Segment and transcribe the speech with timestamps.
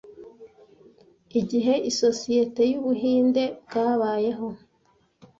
[1.39, 4.47] Igihe Isosiyete y'Ubuhinde bwabayeho,